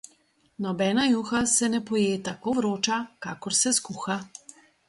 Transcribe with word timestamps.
Nobena 0.65 1.03
juha 1.11 1.41
se 1.51 1.69
ne 1.75 1.83
poje 1.91 2.17
tako 2.31 2.57
vroča, 2.61 2.99
kakor 3.27 3.59
se 3.63 3.79
skuha. 3.83 4.21